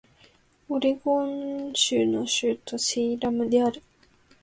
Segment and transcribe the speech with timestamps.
[0.67, 3.83] オレゴン州の州都はセイラムである